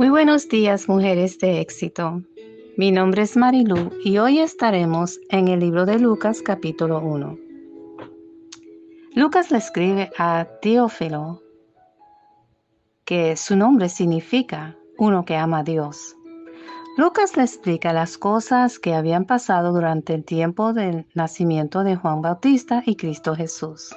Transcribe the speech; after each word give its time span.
Muy 0.00 0.08
buenos 0.08 0.48
días, 0.48 0.88
mujeres 0.88 1.38
de 1.40 1.60
éxito. 1.60 2.22
Mi 2.78 2.90
nombre 2.90 3.20
es 3.20 3.36
Marilu 3.36 3.90
y 4.02 4.16
hoy 4.16 4.38
estaremos 4.38 5.20
en 5.28 5.48
el 5.48 5.60
libro 5.60 5.84
de 5.84 5.98
Lucas 5.98 6.40
capítulo 6.40 7.00
1. 7.00 7.36
Lucas 9.14 9.50
le 9.50 9.58
escribe 9.58 10.10
a 10.16 10.46
Teófilo 10.62 11.42
que 13.04 13.36
su 13.36 13.56
nombre 13.56 13.90
significa 13.90 14.74
uno 14.96 15.26
que 15.26 15.36
ama 15.36 15.58
a 15.58 15.64
Dios. 15.64 16.16
Lucas 16.96 17.36
le 17.36 17.42
explica 17.42 17.92
las 17.92 18.16
cosas 18.16 18.78
que 18.78 18.94
habían 18.94 19.26
pasado 19.26 19.70
durante 19.70 20.14
el 20.14 20.24
tiempo 20.24 20.72
del 20.72 21.08
nacimiento 21.12 21.84
de 21.84 21.96
Juan 21.96 22.22
Bautista 22.22 22.82
y 22.86 22.96
Cristo 22.96 23.36
Jesús. 23.36 23.94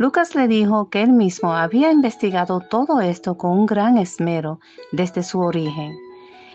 Lucas 0.00 0.34
le 0.34 0.48
dijo 0.48 0.88
que 0.88 1.02
él 1.02 1.12
mismo 1.12 1.52
había 1.52 1.92
investigado 1.92 2.60
todo 2.60 3.02
esto 3.02 3.36
con 3.36 3.50
un 3.50 3.66
gran 3.66 3.98
esmero 3.98 4.58
desde 4.92 5.22
su 5.22 5.40
origen 5.40 5.94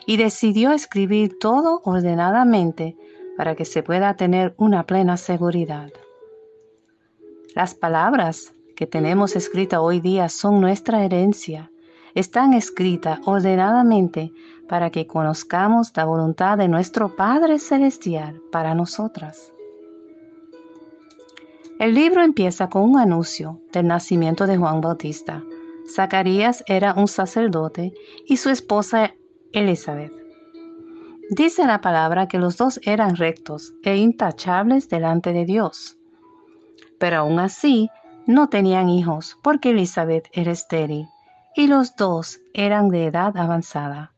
y 0.08 0.18
decidió 0.18 0.72
escribir 0.72 1.38
todo 1.38 1.80
ordenadamente 1.86 2.98
para 3.38 3.54
que 3.54 3.64
se 3.64 3.84
pueda 3.84 4.16
tener 4.16 4.56
una 4.58 4.88
plena 4.88 5.16
seguridad. 5.16 5.92
Las 7.54 7.76
palabras 7.76 8.56
que 8.76 8.88
tenemos 8.88 9.36
escritas 9.36 9.80
hoy 9.80 10.00
día 10.00 10.28
son 10.28 10.60
nuestra 10.60 11.06
herencia. 11.06 11.70
Están 12.16 12.54
escritas 12.54 13.20
ordenadamente 13.26 14.34
para 14.68 14.90
que 14.90 15.06
conozcamos 15.06 15.92
la 15.96 16.06
voluntad 16.06 16.58
de 16.58 16.68
nuestro 16.68 17.16
Padre 17.16 17.60
Celestial 17.60 18.42
para 18.52 18.74
nosotras. 18.74 19.52
El 21.78 21.94
libro 21.94 22.24
empieza 22.24 22.70
con 22.70 22.84
un 22.84 22.98
anuncio 22.98 23.60
del 23.74 23.88
nacimiento 23.88 24.48
de 24.48 24.56
Juan 24.56 24.80
Bautista. 24.80 25.44
Zacarías 25.94 26.64
era 26.68 26.94
un 26.94 27.10
sacerdote 27.10 27.94
y 28.26 28.38
su 28.38 28.50
esposa 28.50 29.14
Elizabeth. 29.52 30.14
Dice 31.32 31.66
la 31.66 31.82
palabra 31.82 32.30
que 32.30 32.40
los 32.40 32.56
dos 32.56 32.80
eran 32.84 33.18
rectos 33.18 33.74
e 33.84 33.98
intachables 33.98 34.88
delante 34.88 35.34
de 35.34 35.44
Dios. 35.44 35.98
Pero 36.98 37.18
aún 37.18 37.40
así 37.40 37.90
no 38.26 38.48
tenían 38.48 38.88
hijos 38.88 39.38
porque 39.44 39.72
Elizabeth 39.72 40.30
era 40.32 40.54
estéril 40.54 41.08
y 41.58 41.68
los 41.68 41.94
dos 41.98 42.40
eran 42.54 42.88
de 42.88 43.08
edad 43.08 43.36
avanzada. 43.36 44.14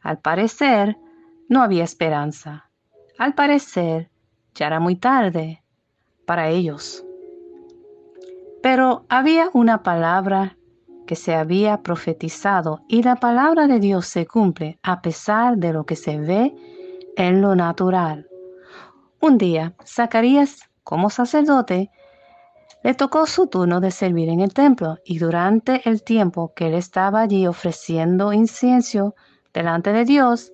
Al 0.00 0.20
parecer, 0.20 0.96
no 1.48 1.60
había 1.60 1.82
esperanza. 1.82 2.70
Al 3.18 3.34
parecer, 3.34 4.10
ya 4.54 4.68
era 4.68 4.78
muy 4.78 4.94
tarde 4.94 5.64
para 6.28 6.50
ellos. 6.50 7.06
Pero 8.62 9.06
había 9.08 9.48
una 9.54 9.82
palabra 9.82 10.58
que 11.06 11.16
se 11.16 11.34
había 11.34 11.82
profetizado 11.82 12.82
y 12.86 13.02
la 13.02 13.16
palabra 13.16 13.66
de 13.66 13.80
Dios 13.80 14.06
se 14.06 14.26
cumple 14.26 14.78
a 14.82 15.00
pesar 15.00 15.56
de 15.56 15.72
lo 15.72 15.86
que 15.86 15.96
se 15.96 16.18
ve 16.18 16.54
en 17.16 17.40
lo 17.40 17.56
natural. 17.56 18.28
Un 19.22 19.38
día, 19.38 19.74
Zacarías, 19.86 20.68
como 20.84 21.08
sacerdote, 21.08 21.90
le 22.84 22.92
tocó 22.92 23.24
su 23.24 23.46
turno 23.46 23.80
de 23.80 23.90
servir 23.90 24.28
en 24.28 24.40
el 24.40 24.52
templo 24.52 24.98
y 25.06 25.18
durante 25.18 25.88
el 25.88 26.02
tiempo 26.02 26.52
que 26.54 26.66
él 26.66 26.74
estaba 26.74 27.22
allí 27.22 27.46
ofreciendo 27.46 28.34
incienso 28.34 29.14
delante 29.54 29.94
de 29.94 30.04
Dios, 30.04 30.52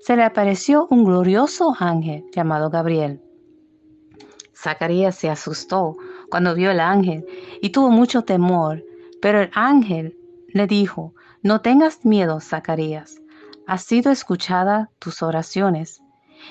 se 0.00 0.16
le 0.16 0.24
apareció 0.24 0.88
un 0.90 1.04
glorioso 1.04 1.76
ángel 1.78 2.24
llamado 2.34 2.70
Gabriel 2.70 3.22
Zacarías 4.62 5.16
se 5.16 5.28
asustó 5.28 5.96
cuando 6.30 6.54
vio 6.54 6.70
el 6.70 6.80
ángel 6.80 7.26
y 7.60 7.70
tuvo 7.70 7.90
mucho 7.90 8.22
temor, 8.22 8.84
pero 9.20 9.40
el 9.40 9.50
ángel 9.54 10.16
le 10.48 10.66
dijo, 10.66 11.14
no 11.42 11.60
tengas 11.60 12.04
miedo, 12.04 12.40
Zacarías, 12.40 13.20
has 13.66 13.82
sido 13.82 14.12
escuchada 14.12 14.90
tus 14.98 15.22
oraciones, 15.22 16.00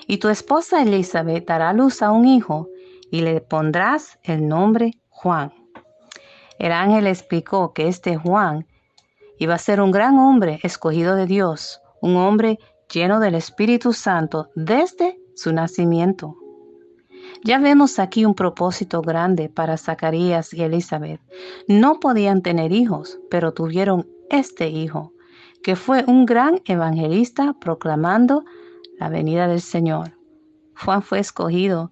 y 0.07 0.17
tu 0.17 0.29
esposa 0.29 0.81
Elizabeth 0.81 1.47
dará 1.47 1.71
luz 1.73 2.01
a 2.01 2.11
un 2.11 2.25
hijo, 2.25 2.67
y 3.09 3.21
le 3.21 3.41
pondrás 3.41 4.19
el 4.23 4.47
nombre 4.47 4.99
Juan. 5.09 5.53
El 6.59 6.71
ángel 6.71 7.07
explicó 7.07 7.73
que 7.73 7.87
este 7.87 8.17
Juan 8.17 8.67
iba 9.37 9.55
a 9.55 9.59
ser 9.59 9.81
un 9.81 9.91
gran 9.91 10.17
hombre 10.17 10.59
escogido 10.63 11.15
de 11.15 11.25
Dios, 11.25 11.81
un 12.01 12.15
hombre 12.17 12.59
lleno 12.91 13.19
del 13.19 13.35
Espíritu 13.35 13.93
Santo 13.93 14.49
desde 14.55 15.17
su 15.35 15.53
nacimiento. 15.53 16.40
Ya 17.43 17.57
vemos 17.57 17.97
aquí 17.97 18.23
un 18.23 18.35
propósito 18.35 19.01
grande 19.01 19.49
para 19.49 19.77
Zacarías 19.77 20.53
y 20.53 20.61
Elizabeth. 20.61 21.21
No 21.67 21.99
podían 21.99 22.43
tener 22.43 22.71
hijos, 22.71 23.19
pero 23.31 23.51
tuvieron 23.51 24.07
este 24.29 24.69
hijo, 24.69 25.13
que 25.63 25.75
fue 25.75 26.03
un 26.05 26.27
gran 26.27 26.61
evangelista 26.65 27.55
proclamando 27.59 28.43
la 28.99 29.09
venida 29.09 29.47
del 29.47 29.61
Señor. 29.61 30.17
Juan 30.75 31.01
fue 31.01 31.19
escogido 31.19 31.91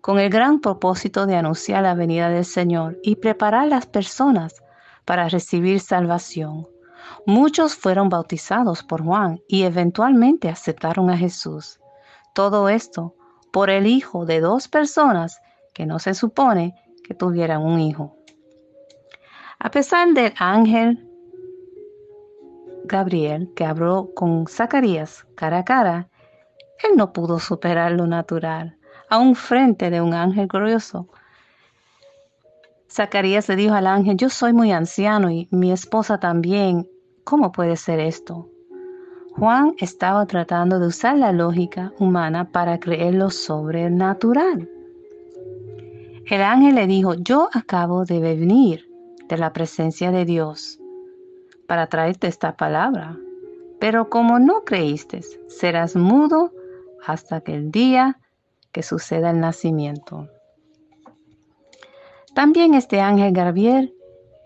con 0.00 0.18
el 0.18 0.30
gran 0.30 0.60
propósito 0.60 1.26
de 1.26 1.36
anunciar 1.36 1.82
la 1.82 1.94
venida 1.94 2.30
del 2.30 2.46
Señor 2.46 2.98
y 3.02 3.16
preparar 3.16 3.68
las 3.68 3.86
personas 3.86 4.62
para 5.04 5.28
recibir 5.28 5.80
salvación. 5.80 6.66
Muchos 7.26 7.74
fueron 7.74 8.08
bautizados 8.08 8.82
por 8.82 9.04
Juan 9.04 9.40
y 9.48 9.64
eventualmente 9.64 10.48
aceptaron 10.48 11.10
a 11.10 11.16
Jesús. 11.18 11.78
Todo 12.34 12.70
esto 12.70 13.14
por 13.52 13.70
el 13.70 13.86
hijo 13.86 14.26
de 14.26 14.40
dos 14.40 14.66
personas 14.66 15.40
que 15.72 15.86
no 15.86 15.98
se 15.98 16.14
supone 16.14 16.74
que 17.04 17.14
tuvieran 17.14 17.62
un 17.62 17.80
hijo. 17.80 18.16
A 19.58 19.70
pesar 19.70 20.08
del 20.08 20.32
ángel 20.38 21.08
Gabriel 22.84 23.52
que 23.54 23.64
habló 23.64 24.10
con 24.14 24.46
Zacarías 24.48 25.24
cara 25.36 25.58
a 25.58 25.64
cara, 25.64 26.08
él 26.82 26.96
no 26.96 27.12
pudo 27.12 27.38
superar 27.38 27.92
lo 27.92 28.06
natural, 28.06 28.76
aún 29.08 29.36
frente 29.36 29.90
de 29.90 30.00
un 30.00 30.14
ángel 30.14 30.48
glorioso. 30.48 31.08
Zacarías 32.90 33.48
le 33.48 33.56
dijo 33.56 33.74
al 33.74 33.86
ángel, 33.86 34.16
yo 34.16 34.28
soy 34.28 34.52
muy 34.52 34.72
anciano 34.72 35.30
y 35.30 35.48
mi 35.50 35.72
esposa 35.72 36.18
también, 36.18 36.88
¿cómo 37.24 37.52
puede 37.52 37.76
ser 37.76 38.00
esto? 38.00 38.51
Juan 39.38 39.74
estaba 39.78 40.26
tratando 40.26 40.78
de 40.78 40.88
usar 40.88 41.16
la 41.16 41.32
lógica 41.32 41.92
humana 41.98 42.50
para 42.50 42.78
creer 42.78 43.14
lo 43.14 43.30
sobrenatural. 43.30 44.68
El 46.26 46.42
ángel 46.42 46.74
le 46.74 46.86
dijo, 46.86 47.14
yo 47.14 47.48
acabo 47.52 48.04
de 48.04 48.20
venir 48.20 48.86
de 49.28 49.38
la 49.38 49.52
presencia 49.52 50.10
de 50.10 50.24
Dios 50.24 50.78
para 51.66 51.86
traerte 51.86 52.26
esta 52.26 52.56
palabra, 52.56 53.16
pero 53.80 54.10
como 54.10 54.38
no 54.38 54.64
creíste, 54.64 55.22
serás 55.48 55.96
mudo 55.96 56.52
hasta 57.04 57.40
que 57.40 57.54
el 57.54 57.70
día 57.70 58.18
que 58.70 58.82
suceda 58.82 59.30
el 59.30 59.40
nacimiento. 59.40 60.28
También 62.34 62.74
este 62.74 63.00
ángel 63.00 63.32
Gabriel 63.32 63.94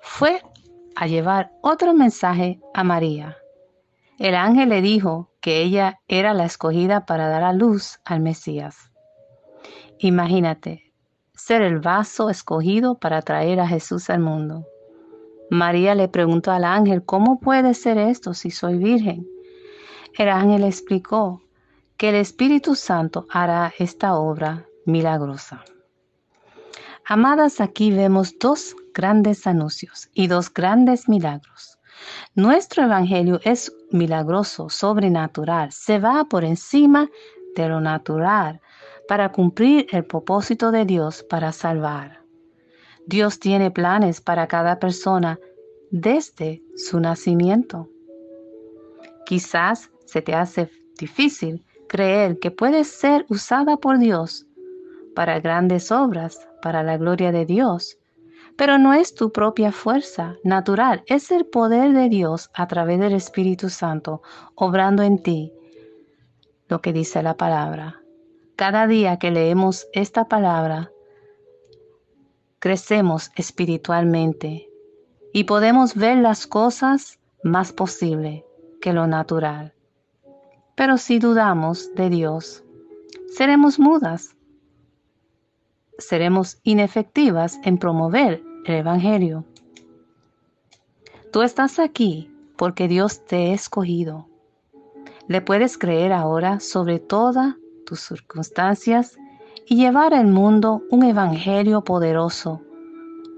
fue 0.00 0.41
a 0.94 1.06
llevar 1.06 1.50
otro 1.60 1.92
mensaje 1.92 2.60
a 2.72 2.82
María 2.82 3.36
el 4.19 4.34
ángel 4.34 4.71
le 4.71 4.81
dijo 4.81 5.31
que 5.41 5.62
ella 5.62 6.00
era 6.09 6.34
la 6.34 6.44
escogida 6.44 7.06
para 7.06 7.28
dar 7.28 7.43
a 7.43 7.53
luz 7.53 8.00
al 8.04 8.21
Mesías. 8.21 8.91
Imagínate, 9.99 10.93
ser 11.34 11.62
el 11.62 11.81
vaso 11.81 12.31
escogido 12.31 12.99
para 12.99 13.22
traer 13.22 13.60
a 13.60 13.69
Jesús 13.69 14.10
al 14.10 14.21
mundo. 14.21 14.66
María 15.50 15.94
le 15.94 16.09
preguntó 16.09 16.50
al 16.50 16.65
ángel, 16.65 17.04
¿cómo 17.04 17.38
puede 17.38 17.75
ser 17.75 17.99
esto 17.99 18.34
si 18.34 18.50
soy 18.50 18.78
virgen? 18.78 19.27
El 20.19 20.28
ángel 20.31 20.65
explicó 20.65 21.43
que 21.97 22.09
el 22.09 22.16
Espíritu 22.16 22.75
Santo 22.75 23.27
hará 23.31 23.72
esta 23.78 24.16
obra 24.16 24.66
milagrosa. 24.87 25.62
Amadas, 27.06 27.60
aquí 27.60 27.92
vemos 27.92 28.39
dos 28.39 28.74
grandes 28.92 29.47
anuncios 29.47 30.09
y 30.13 30.27
dos 30.27 30.53
grandes 30.53 31.09
milagros. 31.09 31.78
Nuestro 32.34 32.84
Evangelio 32.84 33.41
es 33.45 33.72
milagroso, 33.91 34.68
sobrenatural, 34.68 35.72
se 35.72 35.98
va 35.98 36.24
por 36.24 36.44
encima 36.44 37.09
de 37.54 37.68
lo 37.68 37.80
natural 37.80 38.60
para 39.09 39.33
cumplir 39.33 39.86
el 39.92 40.04
propósito 40.04 40.71
de 40.71 40.84
Dios 40.84 41.22
para 41.22 41.53
salvar. 41.53 42.21
Dios 43.06 43.38
tiene 43.38 43.71
planes 43.71 44.21
para 44.21 44.47
cada 44.48 44.78
persona 44.78 45.38
desde 45.91 46.62
su 46.77 47.00
nacimiento. 47.00 47.88
Quizás 49.24 49.91
se 50.04 50.22
te 50.22 50.34
hace 50.34 50.71
difícil 50.98 51.65
creer 51.89 52.39
que 52.39 52.50
puedes 52.50 52.89
ser 52.89 53.24
usada 53.28 53.77
por 53.77 53.98
Dios 53.98 54.47
para 55.15 55.41
grandes 55.41 55.91
obras, 55.92 56.47
para 56.60 56.82
la 56.82 56.97
gloria 56.97 57.32
de 57.32 57.47
Dios, 57.47 57.97
pero 58.56 58.78
no 58.78 58.94
es 58.94 59.14
tu 59.14 59.32
propia 59.32 59.70
fuerza 59.70 60.36
natural, 60.42 61.03
es 61.06 61.30
el 61.30 61.47
poder 61.47 61.92
de 61.92 62.08
Dios 62.08 62.50
a 62.54 62.66
través 62.66 62.98
del 62.98 63.14
Espíritu 63.14 63.68
Santo 63.68 64.22
obrando 64.54 65.03
en 65.03 65.22
ti 65.22 65.53
lo 66.68 66.80
que 66.80 66.92
dice 66.92 67.22
la 67.22 67.36
palabra. 67.36 68.00
Cada 68.56 68.86
día 68.86 69.18
que 69.18 69.30
leemos 69.30 69.86
esta 69.92 70.28
palabra, 70.28 70.91
crecemos 72.58 73.30
espiritualmente 73.36 74.70
y 75.32 75.44
podemos 75.44 75.94
ver 75.94 76.18
las 76.18 76.47
cosas 76.47 77.18
más 77.42 77.72
posible 77.72 78.47
que 78.80 78.92
lo 78.92 79.06
natural. 79.06 79.74
Pero 80.74 80.98
si 80.98 81.18
dudamos 81.18 81.94
de 81.94 82.10
Dios, 82.10 82.64
seremos 83.28 83.78
mudas. 83.78 84.35
Seremos 85.98 86.59
inefectivas 86.63 87.59
en 87.65 87.78
promover 87.78 88.43
el 88.66 88.75
Evangelio. 88.77 89.45
Tú 91.33 91.43
estás 91.43 91.78
aquí 91.78 92.31
porque 92.57 92.89
Dios 92.89 93.25
te 93.25 93.51
ha 93.51 93.54
escogido. 93.54 94.27
Le 95.28 95.41
puedes 95.41 95.77
creer 95.78 96.13
ahora 96.13 96.60
sobre 96.60 96.98
todas 96.98 97.57
tus 97.84 98.01
circunstancias 98.01 99.19
y 99.66 99.77
llevar 99.77 100.15
al 100.15 100.28
mundo 100.28 100.83
un 100.91 101.03
evangelio 101.03 101.83
poderoso, 101.83 102.63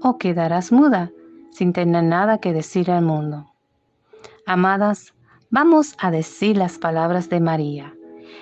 o 0.01 0.17
quedarás 0.17 0.71
muda 0.71 1.11
sin 1.51 1.73
tener 1.73 2.03
nada 2.03 2.37
que 2.37 2.53
decir 2.53 2.91
al 2.91 3.03
mundo. 3.03 3.51
Amadas, 4.45 5.13
vamos 5.49 5.95
a 5.97 6.11
decir 6.11 6.57
las 6.57 6.77
palabras 6.77 7.29
de 7.29 7.39
María. 7.39 7.95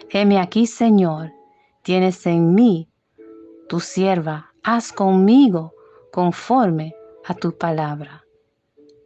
Heme 0.09 0.39
aquí, 0.39 0.67
Señor, 0.67 1.31
tienes 1.83 2.25
en 2.25 2.53
mí 2.53 2.89
tu 3.67 3.79
sierva, 3.79 4.53
haz 4.63 4.91
conmigo 4.91 5.73
conforme 6.11 6.95
a 7.25 7.33
tu 7.33 7.57
palabra. 7.57 8.23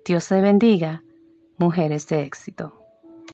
Dios 0.06 0.28
te 0.28 0.42
bendiga, 0.42 1.04
mujeres 1.58 2.08
de 2.08 2.24
éxito. 2.24 2.81